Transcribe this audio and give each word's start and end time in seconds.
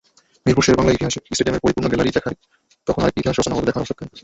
মিরপুর 0.45 0.63
শেরেবাংলা 0.65 0.91
স্টেডিয়ামের 1.29 1.63
পরিপূর্ণ 1.63 1.87
গ্যালারি 1.89 2.11
তখন 2.87 3.01
আরেকটি 3.01 3.19
ইতিহাস 3.21 3.37
রচনা 3.37 3.55
হতে 3.55 3.67
দেখার 3.69 3.83
অপেক্ষায়। 3.85 4.11